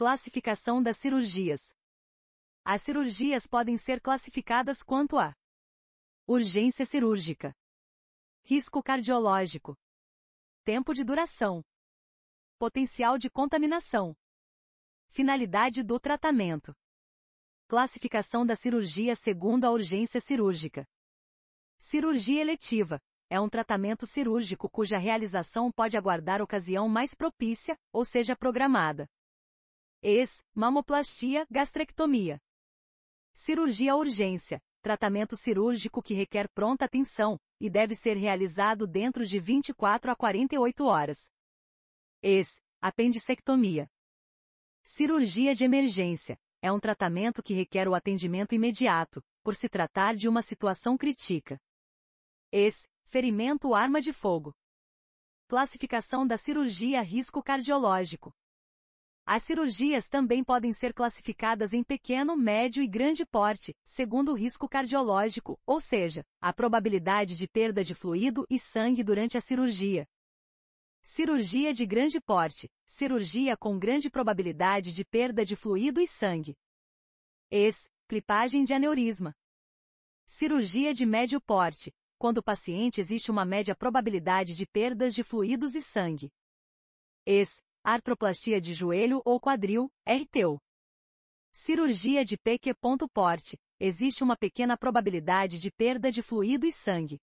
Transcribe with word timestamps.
Classificação 0.00 0.82
das 0.82 0.96
cirurgias. 0.96 1.74
As 2.64 2.80
cirurgias 2.80 3.46
podem 3.46 3.76
ser 3.76 4.00
classificadas 4.00 4.82
quanto 4.82 5.18
a 5.18 5.36
urgência 6.26 6.86
cirúrgica, 6.86 7.54
risco 8.42 8.82
cardiológico, 8.82 9.76
tempo 10.64 10.94
de 10.94 11.04
duração, 11.04 11.62
potencial 12.58 13.18
de 13.18 13.28
contaminação, 13.28 14.16
finalidade 15.10 15.82
do 15.82 16.00
tratamento. 16.00 16.74
Classificação 17.68 18.46
da 18.46 18.56
cirurgia 18.56 19.14
segundo 19.14 19.66
a 19.66 19.70
urgência 19.70 20.18
cirúrgica. 20.18 20.86
Cirurgia 21.76 22.40
eletiva 22.40 22.98
é 23.28 23.38
um 23.38 23.50
tratamento 23.50 24.06
cirúrgico 24.06 24.66
cuja 24.70 24.96
realização 24.96 25.70
pode 25.70 25.94
aguardar 25.98 26.40
ocasião 26.40 26.88
mais 26.88 27.14
propícia, 27.14 27.78
ou 27.92 28.02
seja 28.02 28.34
programada. 28.34 29.06
Ex, 30.02 30.42
mamoplastia, 30.54 31.46
gastrectomia. 31.50 32.40
Cirurgia 33.34 33.94
urgência, 33.94 34.58
tratamento 34.80 35.36
cirúrgico 35.36 36.02
que 36.02 36.14
requer 36.14 36.48
pronta 36.54 36.86
atenção 36.86 37.38
e 37.60 37.68
deve 37.68 37.94
ser 37.94 38.16
realizado 38.16 38.86
dentro 38.86 39.26
de 39.26 39.38
24 39.38 40.10
a 40.10 40.16
48 40.16 40.84
horas. 40.86 41.30
Ex, 42.22 42.62
apendicectomia. 42.80 43.90
Cirurgia 44.82 45.54
de 45.54 45.64
emergência 45.64 46.38
é 46.62 46.72
um 46.72 46.80
tratamento 46.80 47.42
que 47.42 47.52
requer 47.52 47.86
o 47.86 47.94
atendimento 47.94 48.54
imediato, 48.54 49.22
por 49.42 49.54
se 49.54 49.68
tratar 49.68 50.14
de 50.14 50.28
uma 50.28 50.40
situação 50.40 50.96
crítica. 50.96 51.58
Ex, 52.50 52.88
ferimento 53.04 53.74
arma 53.74 54.00
de 54.00 54.14
fogo. 54.14 54.54
Classificação 55.46 56.26
da 56.26 56.38
cirurgia 56.38 57.02
risco 57.02 57.42
cardiológico. 57.42 58.32
As 59.32 59.44
cirurgias 59.44 60.08
também 60.08 60.42
podem 60.42 60.72
ser 60.72 60.92
classificadas 60.92 61.72
em 61.72 61.84
pequeno, 61.84 62.36
médio 62.36 62.82
e 62.82 62.88
grande 62.88 63.24
porte, 63.24 63.72
segundo 63.84 64.32
o 64.32 64.34
risco 64.34 64.68
cardiológico, 64.68 65.56
ou 65.64 65.80
seja, 65.80 66.24
a 66.40 66.52
probabilidade 66.52 67.36
de 67.36 67.46
perda 67.46 67.84
de 67.84 67.94
fluido 67.94 68.44
e 68.50 68.58
sangue 68.58 69.04
durante 69.04 69.38
a 69.38 69.40
cirurgia. 69.40 70.04
Cirurgia 71.00 71.72
de 71.72 71.86
grande 71.86 72.20
porte, 72.20 72.68
cirurgia 72.84 73.56
com 73.56 73.78
grande 73.78 74.10
probabilidade 74.10 74.92
de 74.92 75.04
perda 75.04 75.44
de 75.44 75.54
fluido 75.54 76.00
e 76.00 76.08
sangue. 76.08 76.56
Ex, 77.52 77.88
clipagem 78.08 78.64
de 78.64 78.74
aneurisma. 78.74 79.32
Cirurgia 80.26 80.92
de 80.92 81.06
médio 81.06 81.40
porte, 81.40 81.94
quando 82.18 82.38
o 82.38 82.42
paciente 82.42 83.00
existe 83.00 83.30
uma 83.30 83.44
média 83.44 83.76
probabilidade 83.76 84.56
de 84.56 84.66
perdas 84.66 85.14
de 85.14 85.22
fluidos 85.22 85.76
e 85.76 85.82
sangue. 85.82 86.32
Ex, 87.24 87.62
artroplastia 87.82 88.60
de 88.60 88.72
joelho 88.72 89.22
ou 89.24 89.40
quadril, 89.40 89.90
RTU. 90.06 90.58
Cirurgia 91.52 92.24
de 92.24 92.36
ponto 92.80 93.08
porte, 93.08 93.58
existe 93.78 94.22
uma 94.22 94.36
pequena 94.36 94.76
probabilidade 94.76 95.58
de 95.58 95.70
perda 95.70 96.10
de 96.10 96.22
fluido 96.22 96.66
e 96.66 96.72
sangue. 96.72 97.18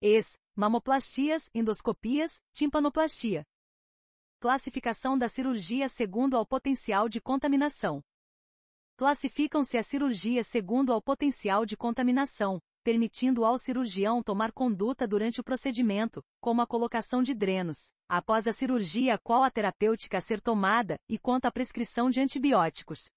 Ex, 0.00 0.38
mamoplastias, 0.56 1.48
endoscopias, 1.54 2.42
timpanoplastia. 2.52 3.44
Classificação 4.40 5.18
da 5.18 5.28
cirurgia 5.28 5.88
segundo 5.88 6.36
ao 6.36 6.46
potencial 6.46 7.08
de 7.08 7.20
contaminação. 7.20 8.02
Classificam-se 8.96 9.76
as 9.76 9.86
cirurgias 9.86 10.46
segundo 10.46 10.92
ao 10.92 11.02
potencial 11.02 11.64
de 11.64 11.76
contaminação, 11.76 12.60
permitindo 12.88 13.44
ao 13.44 13.58
cirurgião 13.58 14.22
tomar 14.22 14.50
conduta 14.50 15.06
durante 15.06 15.42
o 15.42 15.44
procedimento, 15.44 16.24
como 16.40 16.62
a 16.62 16.66
colocação 16.66 17.22
de 17.22 17.34
drenos, 17.34 17.92
após 18.08 18.46
a 18.46 18.52
cirurgia 18.54 19.18
qual 19.18 19.42
a 19.42 19.50
terapêutica 19.50 20.16
a 20.16 20.20
ser 20.22 20.40
tomada, 20.40 20.96
e 21.06 21.18
quanto 21.18 21.44
à 21.44 21.52
prescrição 21.52 22.08
de 22.08 22.18
antibióticos. 22.18 23.10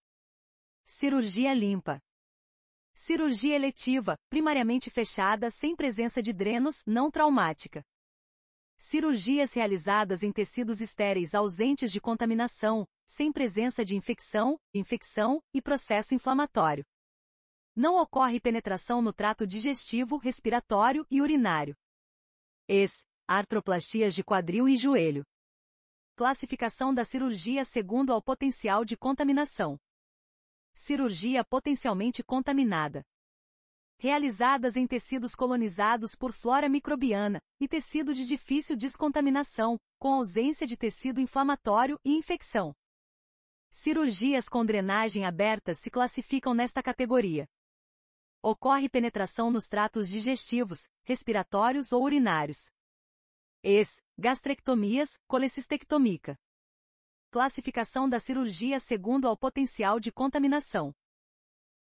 Cirurgia 0.86 1.54
limpa. 1.54 2.02
Cirurgia 2.94 3.56
eletiva, 3.56 4.18
primariamente 4.30 4.90
fechada 4.90 5.50
sem 5.50 5.74
presença 5.74 6.22
de 6.22 6.34
drenos, 6.34 6.84
não 6.86 7.10
traumática. 7.10 7.82
Cirurgias 8.78 9.54
realizadas 9.54 10.22
em 10.22 10.34
tecidos 10.34 10.82
estéreis 10.82 11.34
ausentes 11.34 11.94
de 11.94 12.02
contaminação, 12.02 12.86
sem 13.08 13.32
presença 13.32 13.86
de 13.86 13.96
infecção, 13.96 14.58
infecção 14.74 15.40
e 15.54 15.62
processo 15.62 16.14
inflamatório. 16.14 16.84
Não 17.76 17.96
ocorre 18.02 18.40
penetração 18.40 19.02
no 19.02 19.14
trato 19.14 19.48
digestivo, 19.48 20.18
respiratório 20.18 21.06
e 21.10 21.22
urinário. 21.22 21.76
Ex. 22.68 23.06
Artroplastias 23.28 24.14
de 24.14 24.24
quadril 24.24 24.68
e 24.68 24.76
joelho. 24.76 25.24
Classificação 26.16 26.94
da 26.94 27.06
cirurgia 27.06 27.64
segundo 27.64 28.12
ao 28.12 28.22
potencial 28.22 28.84
de 28.84 28.98
contaminação. 28.98 29.78
Cirurgia 30.74 31.46
potencialmente 31.46 32.22
contaminada. 32.22 33.04
Realizadas 33.98 34.76
em 34.76 34.86
tecidos 34.86 35.34
colonizados 35.34 36.14
por 36.14 36.34
flora 36.34 36.68
microbiana 36.68 37.40
e 37.60 37.68
tecido 37.68 38.14
de 38.14 38.26
difícil 38.26 38.76
descontaminação, 38.76 39.78
com 39.98 40.14
ausência 40.14 40.68
de 40.68 40.76
tecido 40.76 41.22
inflamatório 41.22 41.98
e 42.04 42.18
infecção. 42.18 42.74
Cirurgias 43.70 44.50
com 44.50 44.66
drenagem 44.66 45.24
aberta 45.24 45.74
se 45.74 45.90
classificam 45.90 46.54
nesta 46.54 46.84
categoria. 46.84 47.48
Ocorre 48.44 48.90
penetração 48.90 49.52
nos 49.52 49.68
tratos 49.68 50.10
digestivos, 50.10 50.90
respiratórios 51.04 51.92
ou 51.92 52.04
urinários. 52.04 52.72
Ex, 53.62 54.02
gastrectomias, 54.18 55.20
colecistectomia. 55.28 56.36
Classificação 57.30 58.10
da 58.10 58.20
cirurgia 58.20 58.80
segundo 58.80 59.28
ao 59.28 59.38
potencial 59.38 60.00
de 60.00 60.12
contaminação. 60.12 60.92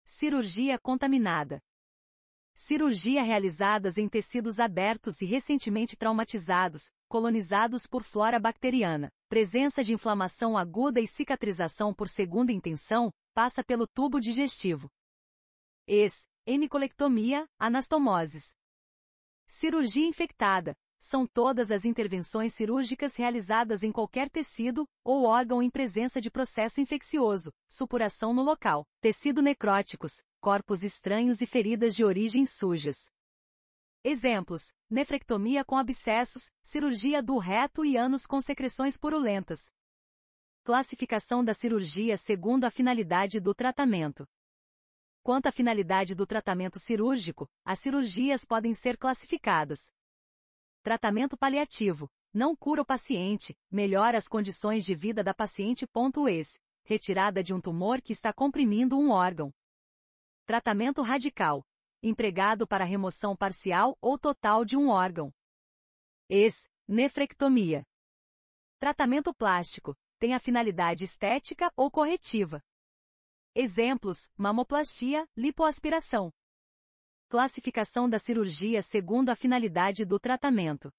Cirurgia 0.06 0.78
contaminada. 0.78 1.60
Cirurgia 2.54 3.22
realizadas 3.22 3.98
em 3.98 4.08
tecidos 4.08 4.58
abertos 4.58 5.20
e 5.20 5.26
recentemente 5.26 5.94
traumatizados, 5.94 6.90
colonizados 7.06 7.86
por 7.86 8.02
flora 8.02 8.40
bacteriana. 8.40 9.10
Presença 9.28 9.84
de 9.84 9.92
inflamação 9.92 10.56
aguda 10.56 11.00
e 11.02 11.06
cicatrização 11.06 11.92
por 11.92 12.08
segunda 12.08 12.50
intenção, 12.50 13.12
passa 13.34 13.62
pelo 13.62 13.86
tubo 13.86 14.18
digestivo. 14.18 14.88
Ex, 15.86 16.26
hemicolectomia, 16.46 17.48
anastomoses. 17.58 18.54
Cirurgia 19.48 20.06
infectada. 20.06 20.76
São 20.98 21.26
todas 21.26 21.70
as 21.70 21.84
intervenções 21.84 22.54
cirúrgicas 22.54 23.16
realizadas 23.16 23.82
em 23.82 23.92
qualquer 23.92 24.30
tecido 24.30 24.88
ou 25.04 25.24
órgão 25.24 25.62
em 25.62 25.68
presença 25.68 26.20
de 26.20 26.30
processo 26.30 26.80
infeccioso, 26.80 27.52
supuração 27.68 28.32
no 28.32 28.42
local, 28.42 28.86
tecido 29.00 29.42
necróticos, 29.42 30.22
corpos 30.40 30.82
estranhos 30.82 31.40
e 31.40 31.46
feridas 31.46 31.94
de 31.94 32.04
origem 32.04 32.46
sujas. 32.46 33.10
Exemplos: 34.02 34.72
nefrectomia 34.88 35.64
com 35.64 35.76
abscessos, 35.76 36.50
cirurgia 36.62 37.22
do 37.22 37.38
reto 37.38 37.84
e 37.84 37.96
ânus 37.96 38.24
com 38.24 38.40
secreções 38.40 38.96
purulentas. 38.96 39.70
Classificação 40.64 41.44
da 41.44 41.54
cirurgia 41.54 42.16
segundo 42.16 42.64
a 42.64 42.70
finalidade 42.70 43.38
do 43.38 43.54
tratamento. 43.54 44.26
Quanto 45.26 45.48
à 45.48 45.50
finalidade 45.50 46.14
do 46.14 46.24
tratamento 46.24 46.78
cirúrgico, 46.78 47.50
as 47.64 47.80
cirurgias 47.80 48.44
podem 48.44 48.72
ser 48.72 48.96
classificadas. 48.96 49.92
Tratamento 50.84 51.36
paliativo. 51.36 52.08
Não 52.32 52.54
cura 52.54 52.82
o 52.82 52.86
paciente, 52.86 53.58
melhora 53.68 54.16
as 54.16 54.28
condições 54.28 54.84
de 54.84 54.94
vida 54.94 55.24
da 55.24 55.34
paciente. 55.34 55.84
Ex. 56.28 56.60
Retirada 56.84 57.42
de 57.42 57.52
um 57.52 57.60
tumor 57.60 58.00
que 58.00 58.12
está 58.12 58.32
comprimindo 58.32 58.96
um 58.96 59.10
órgão. 59.10 59.52
Tratamento 60.44 61.02
radical. 61.02 61.66
Empregado 62.00 62.64
para 62.64 62.84
remoção 62.84 63.34
parcial 63.34 63.98
ou 64.00 64.16
total 64.16 64.64
de 64.64 64.76
um 64.76 64.90
órgão. 64.90 65.34
Ex. 66.28 66.70
Nefrectomia. 66.86 67.84
Tratamento 68.78 69.34
plástico. 69.34 69.96
Tem 70.20 70.34
a 70.34 70.38
finalidade 70.38 71.02
estética 71.02 71.68
ou 71.74 71.90
corretiva. 71.90 72.62
Exemplos: 73.58 74.30
mamoplastia, 74.36 75.26
lipoaspiração. 75.34 76.30
Classificação 77.26 78.06
da 78.06 78.18
cirurgia 78.18 78.82
segundo 78.82 79.30
a 79.30 79.34
finalidade 79.34 80.04
do 80.04 80.20
tratamento. 80.20 80.92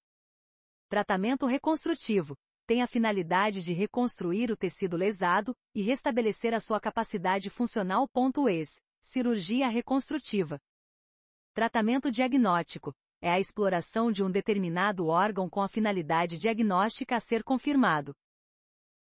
Tratamento 0.88 1.46
reconstrutivo. 1.46 2.36
Tem 2.66 2.82
a 2.82 2.88
finalidade 2.88 3.62
de 3.62 3.72
reconstruir 3.72 4.50
o 4.50 4.56
tecido 4.56 4.96
lesado 4.96 5.54
e 5.72 5.82
restabelecer 5.82 6.52
a 6.52 6.58
sua 6.58 6.80
capacidade 6.80 7.48
funcional. 7.48 8.08
Ex. 8.48 8.80
Cirurgia 9.00 9.68
reconstrutiva. 9.68 10.58
Tratamento 11.54 12.10
diagnóstico. 12.10 12.92
É 13.22 13.30
a 13.30 13.38
exploração 13.38 14.10
de 14.10 14.24
um 14.24 14.30
determinado 14.32 15.06
órgão 15.06 15.48
com 15.48 15.62
a 15.62 15.68
finalidade 15.68 16.36
diagnóstica 16.36 17.14
a 17.14 17.20
ser 17.20 17.44
confirmado. 17.44 18.12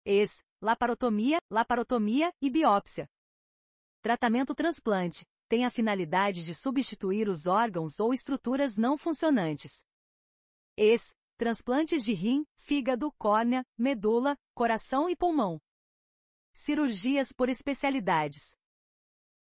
Ex. 0.03 0.43
Laparotomia, 0.61 1.37
laparotomia 1.49 2.33
e 2.41 2.49
biópsia. 2.49 3.07
Tratamento 4.05 4.53
transplante 4.53 5.25
tem 5.49 5.65
a 5.65 5.71
finalidade 5.71 6.45
de 6.45 6.53
substituir 6.53 7.27
os 7.27 7.47
órgãos 7.47 7.99
ou 7.99 8.13
estruturas 8.13 8.77
não 8.77 8.99
funcionantes. 8.99 9.83
Ex, 10.77 11.15
transplantes 11.39 12.05
de 12.05 12.13
rim, 12.13 12.45
fígado, 12.55 13.11
córnea, 13.17 13.65
medula, 13.75 14.37
coração 14.53 15.09
e 15.09 15.15
pulmão. 15.15 15.59
Cirurgias 16.53 17.31
por 17.31 17.49
especialidades. 17.49 18.55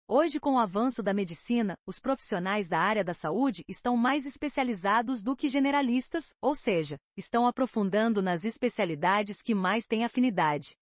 Hoje, 0.08 0.40
com 0.40 0.54
o 0.54 0.60
avanço 0.60 1.04
da 1.04 1.14
medicina, 1.14 1.78
os 1.86 2.00
profissionais 2.00 2.70
da 2.70 2.80
área 2.80 3.04
da 3.04 3.14
saúde 3.14 3.66
estão 3.68 3.98
mais 3.98 4.26
especializados 4.26 5.22
do 5.22 5.36
que 5.36 5.50
generalistas, 5.50 6.38
ou 6.40 6.56
seja, 6.56 6.98
estão 7.18 7.46
aprofundando 7.46 8.22
nas 8.22 8.46
especialidades 8.46 9.42
que 9.42 9.54
mais 9.54 9.86
têm 9.88 10.06
afinidade. 10.06 10.78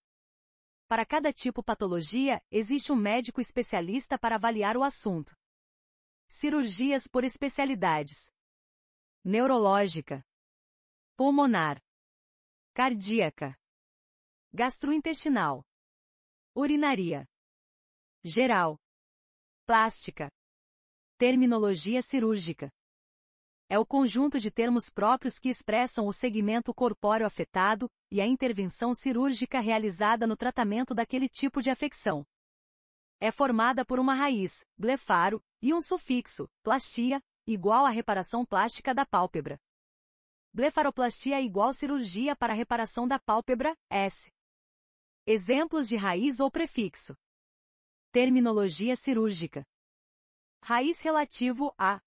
Para 0.91 1.05
cada 1.05 1.31
tipo 1.31 1.63
patologia, 1.63 2.43
existe 2.51 2.91
um 2.91 2.97
médico 2.97 3.39
especialista 3.39 4.19
para 4.19 4.35
avaliar 4.35 4.75
o 4.75 4.83
assunto. 4.83 5.33
Cirurgias 6.27 7.07
por 7.07 7.23
especialidades: 7.23 8.29
neurológica, 9.23 10.21
pulmonar, 11.15 11.81
cardíaca, 12.73 13.57
gastrointestinal, 14.51 15.63
urinaria, 16.53 17.25
geral, 18.21 18.77
plástica, 19.65 20.29
terminologia 21.17 22.01
cirúrgica. 22.01 22.69
É 23.71 23.79
o 23.79 23.85
conjunto 23.85 24.37
de 24.37 24.51
termos 24.51 24.89
próprios 24.89 25.39
que 25.39 25.47
expressam 25.47 26.05
o 26.05 26.11
segmento 26.11 26.73
corpóreo 26.73 27.25
afetado 27.25 27.89
e 28.11 28.19
a 28.19 28.27
intervenção 28.27 28.93
cirúrgica 28.93 29.61
realizada 29.61 30.27
no 30.27 30.35
tratamento 30.35 30.93
daquele 30.93 31.29
tipo 31.29 31.61
de 31.61 31.69
afecção. 31.69 32.25
É 33.17 33.31
formada 33.31 33.85
por 33.85 33.97
uma 33.97 34.13
raiz, 34.13 34.65
blefaro, 34.77 35.41
e 35.61 35.73
um 35.73 35.79
sufixo, 35.79 36.49
plastia, 36.61 37.23
igual 37.47 37.85
à 37.85 37.89
reparação 37.89 38.45
plástica 38.45 38.93
da 38.93 39.05
pálpebra. 39.05 39.57
Blefaroplastia 40.51 41.37
é 41.37 41.41
igual 41.41 41.71
cirurgia 41.71 42.35
para 42.35 42.53
reparação 42.53 43.07
da 43.07 43.19
pálpebra, 43.19 43.73
S. 43.89 44.29
Exemplos 45.25 45.87
de 45.87 45.95
raiz 45.95 46.41
ou 46.41 46.51
prefixo. 46.51 47.15
Terminologia 48.11 48.97
cirúrgica. 48.97 49.65
Raiz 50.61 50.99
relativo 50.99 51.73
a. 51.77 52.01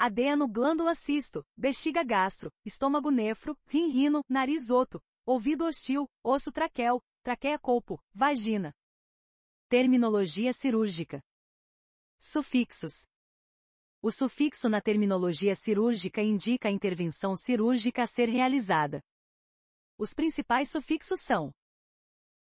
Adeno, 0.00 0.46
glândula 0.46 0.94
cisto, 0.94 1.44
bexiga 1.56 2.04
gastro, 2.04 2.52
estômago 2.64 3.10
nefro, 3.10 3.58
rim 3.66 3.88
rino, 3.88 4.22
nariz 4.28 4.70
oto, 4.70 5.02
ouvido 5.26 5.64
hostil, 5.64 6.08
osso 6.22 6.52
traqueu, 6.52 7.02
traqueia 7.24 7.58
colpo, 7.58 8.00
vagina. 8.14 8.72
Terminologia 9.68 10.52
cirúrgica. 10.52 11.20
Sufixos. 12.16 13.08
O 14.00 14.12
sufixo 14.12 14.68
na 14.68 14.80
terminologia 14.80 15.56
cirúrgica 15.56 16.22
indica 16.22 16.68
a 16.68 16.72
intervenção 16.72 17.34
cirúrgica 17.34 18.04
a 18.04 18.06
ser 18.06 18.28
realizada. 18.28 19.02
Os 19.98 20.14
principais 20.14 20.70
sufixos 20.70 21.20
são 21.20 21.52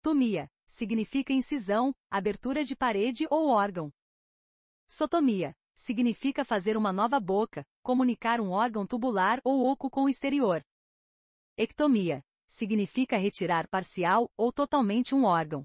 Tomia, 0.00 0.49
significa 0.66 1.34
incisão, 1.34 1.94
abertura 2.10 2.64
de 2.64 2.75
parede 2.75 3.26
ou 3.31 3.50
órgão. 3.50 3.93
Sotomia, 4.87 5.54
significa 5.75 6.45
fazer 6.45 6.77
uma 6.77 6.93
nova 6.93 7.19
boca, 7.19 7.67
comunicar 7.83 8.41
um 8.41 8.51
órgão 8.51 8.87
tubular 8.87 9.41
ou 9.45 9.67
oco 9.67 9.91
com 9.91 10.05
o 10.05 10.09
exterior. 10.09 10.63
Ectomia, 11.57 12.23
significa 12.47 13.17
retirar 13.17 13.69
parcial 13.69 14.31
ou 14.37 14.53
totalmente 14.53 15.15
um 15.15 15.25
órgão. 15.25 15.65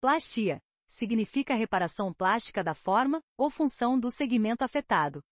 Plastia, 0.00 0.60
significa 0.86 1.54
reparação 1.54 2.12
plástica 2.12 2.62
da 2.62 2.74
forma 2.74 3.22
ou 3.36 3.50
função 3.50 3.98
do 3.98 4.10
segmento 4.10 4.64
afetado. 4.64 5.22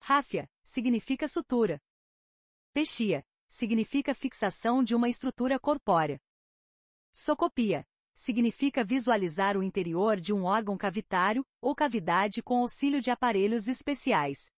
Ráfia 0.00 0.48
significa 0.62 1.28
sutura. 1.28 1.80
Pexia 2.72 3.24
significa 3.48 4.14
fixação 4.14 4.82
de 4.82 4.94
uma 4.94 5.08
estrutura 5.08 5.60
corpórea. 5.60 6.20
Socopia 7.12 7.86
significa 8.14 8.84
visualizar 8.84 9.56
o 9.56 9.62
interior 9.62 10.20
de 10.20 10.32
um 10.32 10.44
órgão 10.44 10.76
cavitário 10.76 11.44
ou 11.60 11.74
cavidade 11.74 12.42
com 12.42 12.58
auxílio 12.58 13.00
de 13.00 13.10
aparelhos 13.10 13.68
especiais. 13.68 14.52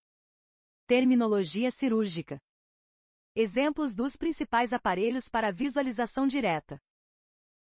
Terminologia 0.87 1.71
cirúrgica. 1.71 2.39
Exemplos 3.35 3.95
dos 3.95 4.17
principais 4.17 4.73
aparelhos 4.73 5.29
para 5.29 5.51
visualização 5.51 6.27
direta: 6.27 6.79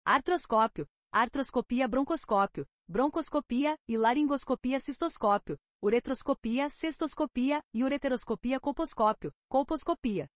artroscópio, 0.05 0.87
artroscopia 1.11 1.88
broncoscópio, 1.88 2.67
broncoscopia 2.87 3.76
e 3.88 3.96
laringoscopia 3.96 4.79
cistoscópio, 4.79 5.58
uretroscopia 5.82 6.69
cestoscopia 6.69 7.62
e 7.75 7.82
ureteroscopia 7.82 8.61
colposcópio, 8.61 9.32
colposcopia. 9.49 10.29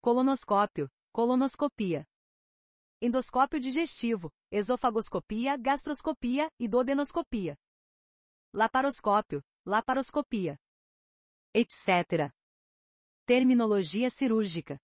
Colonoscópio, 0.00 0.88
colonoscopia. 1.12 2.06
Endoscópio 3.00 3.60
digestivo, 3.60 4.32
esofagoscopia, 4.50 5.54
gastroscopia 5.58 6.50
e 6.58 6.66
dodenoscopia. 6.66 7.54
Laparoscópio, 8.54 9.42
laparoscopia. 9.66 10.56
Etc. 11.52 12.32
Terminologia 13.26 14.08
cirúrgica. 14.08 14.78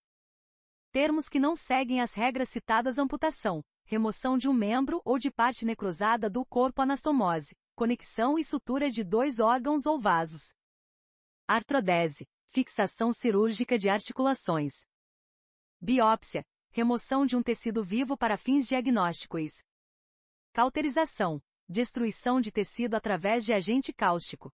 Termos 0.91 1.26
que 1.26 1.41
não 1.41 1.56
seguem 1.56 2.03
as 2.03 2.12
regras 2.12 2.50
citadas 2.50 2.99
amputação, 2.99 3.64
remoção 3.87 4.37
de 4.37 4.47
um 4.47 4.53
membro 4.53 5.00
ou 5.06 5.19
de 5.19 5.31
parte 5.31 5.64
necrosada 5.64 6.29
do 6.29 6.44
corpo 6.44 6.82
anastomose, 6.82 7.56
conexão 7.75 8.38
e 8.38 8.44
sutura 8.44 8.91
de 8.91 9.03
dois 9.03 9.38
órgãos 9.38 9.87
ou 9.87 9.99
vasos. 9.99 10.55
Artrodese, 11.49 12.29
fixação 12.44 13.11
cirúrgica 13.11 13.79
de 13.79 13.88
articulações. 13.88 14.87
Biópsia, 15.81 16.44
remoção 16.72 17.26
de 17.26 17.36
um 17.36 17.42
tecido 17.42 17.84
vivo 17.84 18.16
para 18.16 18.38
fins 18.38 18.66
diagnósticos. 18.66 19.62
Cauterização, 20.54 21.40
destruição 21.69 22.40
de 22.40 22.50
tecido 22.50 22.94
através 22.94 23.44
de 23.44 23.52
agente 23.52 23.92
cáustico. 23.92 24.50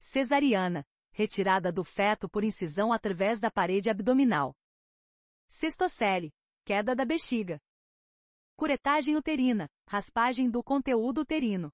Cesariana, 0.00 0.86
retirada 1.12 1.72
do 1.72 1.82
feto 1.82 2.28
por 2.28 2.44
incisão 2.44 2.92
através 2.92 3.40
da 3.40 3.50
parede 3.50 3.88
abdominal. 3.88 4.54
Cistocele, 5.48 6.30
queda 6.62 6.94
da 6.94 7.06
bexiga. 7.06 7.58
Curetagem 8.54 9.16
uterina, 9.16 9.70
raspagem 9.88 10.50
do 10.50 10.62
conteúdo 10.62 11.22
uterino. 11.22 11.72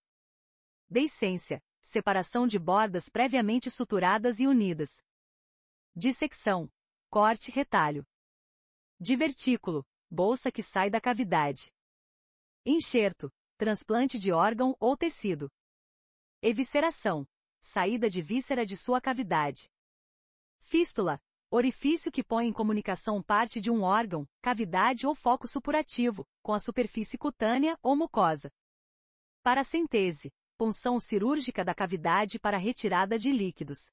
Deiscência, 0.88 1.60
separação 1.82 2.46
de 2.46 2.58
bordas 2.58 3.08
previamente 3.08 3.68
suturadas 3.68 4.38
e 4.38 4.46
unidas. 4.46 5.02
Dissecção, 5.94 6.70
corte 7.08 7.50
retalho. 7.50 8.06
Divertículo, 9.00 9.82
bolsa 10.10 10.52
que 10.52 10.62
sai 10.62 10.90
da 10.90 11.00
cavidade. 11.00 11.72
Enxerto, 12.66 13.32
transplante 13.56 14.18
de 14.18 14.30
órgão 14.30 14.76
ou 14.78 14.96
tecido. 14.96 15.50
Evisceração, 16.42 17.26
saída 17.60 18.10
de 18.10 18.20
víscera 18.20 18.66
de 18.66 18.76
sua 18.76 19.00
cavidade. 19.00 19.70
Fístula, 20.58 21.18
Orifício 21.52 22.12
que 22.12 22.22
põe 22.22 22.46
em 22.46 22.52
comunicação 22.52 23.20
parte 23.20 23.60
de 23.60 23.72
um 23.72 23.82
órgão, 23.82 24.24
cavidade 24.40 25.04
ou 25.04 25.16
foco 25.16 25.48
supurativo, 25.48 26.24
com 26.44 26.52
a 26.52 26.60
superfície 26.60 27.18
cutânea 27.18 27.76
ou 27.82 27.96
mucosa. 27.96 28.52
Paracentese, 29.42 30.30
punção 30.56 31.00
cirúrgica 31.00 31.64
da 31.64 31.74
cavidade 31.74 32.38
para 32.38 32.56
retirada 32.56 33.18
de 33.18 33.32
líquidos. 33.32 33.90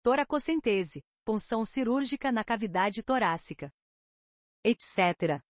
Toracocentese, 0.00 1.02
punção 1.24 1.64
cirúrgica 1.64 2.30
na 2.30 2.44
cavidade 2.44 3.02
torácica. 3.02 3.72
Etc. 4.64 5.42